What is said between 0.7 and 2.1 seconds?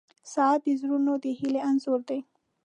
زړونو د هیلې انځور